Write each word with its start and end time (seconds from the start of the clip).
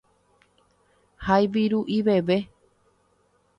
hayviru'i 1.27 2.01
veve 2.09 2.39